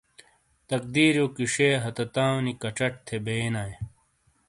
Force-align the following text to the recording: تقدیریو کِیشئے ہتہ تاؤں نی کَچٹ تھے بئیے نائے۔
تقدیریو 0.69 1.25
کِیشئے 1.35 1.69
ہتہ 1.83 2.05
تاؤں 2.13 2.39
نی 2.45 2.53
کَچٹ 2.63 2.93
تھے 3.05 3.15
بئیے 3.25 3.47
نائے۔ 3.53 3.73